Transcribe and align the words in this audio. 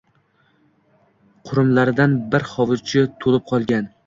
Qurumlaridan 1.49 2.17
bir 2.33 2.47
hovuchi 2.55 3.05
to’lib 3.23 3.47
qolgan 3.55 3.89